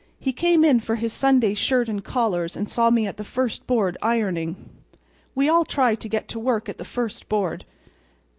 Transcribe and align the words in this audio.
"He 0.19 0.33
came 0.33 0.65
in 0.65 0.79
for 0.79 0.95
his 0.95 1.13
Sunday 1.13 1.53
shirt 1.53 1.87
and 1.87 2.03
collars 2.03 2.57
and 2.57 2.67
saw 2.67 2.89
me 2.89 3.05
at 3.05 3.17
the 3.17 3.23
first 3.23 3.67
board, 3.67 3.99
ironing. 4.01 4.55
We 5.35 5.47
all 5.47 5.63
try 5.63 5.93
to 5.93 6.09
get 6.09 6.27
to 6.29 6.39
work 6.39 6.67
at 6.67 6.79
the 6.79 6.83
first 6.83 7.29
board. 7.29 7.65